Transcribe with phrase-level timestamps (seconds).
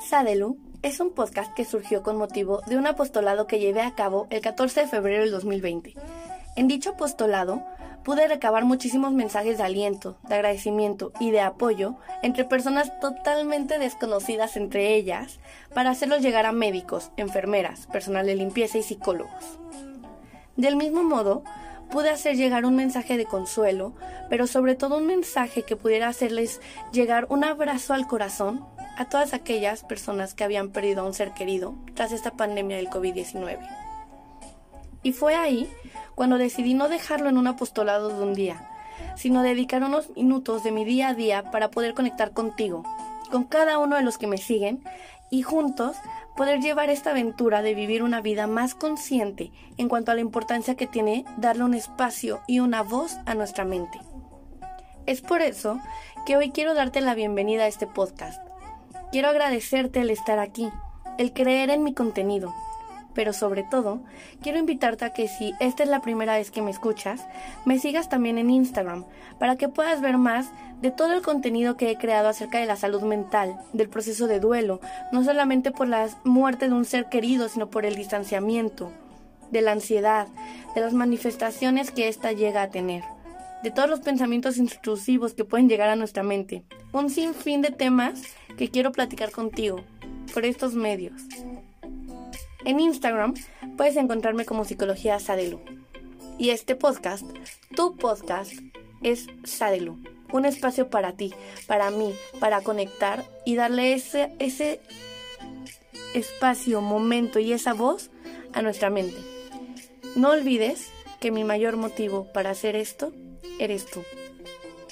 [0.00, 4.26] Sadelu es un podcast que surgió con motivo de un apostolado que llevé a cabo
[4.30, 5.94] el 14 de febrero del 2020.
[6.56, 7.62] En dicho apostolado
[8.04, 14.56] pude recabar muchísimos mensajes de aliento, de agradecimiento y de apoyo entre personas totalmente desconocidas
[14.56, 15.40] entre ellas
[15.74, 19.58] para hacerlos llegar a médicos, enfermeras, personal de limpieza y psicólogos.
[20.56, 21.42] Del mismo modo,
[21.90, 23.94] pude hacer llegar un mensaje de consuelo,
[24.28, 26.60] pero sobre todo un mensaje que pudiera hacerles
[26.92, 28.64] llegar un abrazo al corazón
[28.96, 32.90] a todas aquellas personas que habían perdido a un ser querido tras esta pandemia del
[32.90, 33.58] COVID-19.
[35.02, 35.70] Y fue ahí
[36.14, 38.68] cuando decidí no dejarlo en un apostolado de un día,
[39.16, 42.84] sino dedicar unos minutos de mi día a día para poder conectar contigo,
[43.30, 44.82] con cada uno de los que me siguen,
[45.30, 45.96] y juntos
[46.36, 50.76] poder llevar esta aventura de vivir una vida más consciente en cuanto a la importancia
[50.76, 54.00] que tiene darle un espacio y una voz a nuestra mente.
[55.06, 55.80] Es por eso
[56.26, 58.48] que hoy quiero darte la bienvenida a este podcast
[59.10, 60.68] Quiero agradecerte el estar aquí,
[61.16, 62.54] el creer en mi contenido,
[63.18, 63.98] pero sobre todo,
[64.42, 67.26] quiero invitarte a que si esta es la primera vez que me escuchas,
[67.64, 69.06] me sigas también en Instagram,
[69.40, 72.76] para que puedas ver más de todo el contenido que he creado acerca de la
[72.76, 77.48] salud mental, del proceso de duelo, no solamente por la muerte de un ser querido,
[77.48, 78.92] sino por el distanciamiento,
[79.50, 80.28] de la ansiedad,
[80.76, 83.02] de las manifestaciones que ésta llega a tener
[83.64, 86.62] de todos los pensamientos intrusivos que pueden llegar a nuestra mente.
[86.92, 88.22] Un sinfín de temas
[88.56, 89.80] que quiero platicar contigo
[90.32, 91.20] por estos medios.
[92.64, 93.34] En Instagram
[93.76, 95.60] puedes encontrarme como Psicología Sadelu.
[96.38, 97.24] Y este podcast,
[97.74, 98.52] tu podcast,
[99.02, 99.98] es Sadelu.
[100.32, 101.32] Un espacio para ti,
[101.66, 104.80] para mí, para conectar y darle ese, ese
[106.14, 108.10] espacio, momento y esa voz
[108.52, 109.18] a nuestra mente.
[110.16, 113.12] No olvides que mi mayor motivo para hacer esto
[113.58, 114.02] eres tú.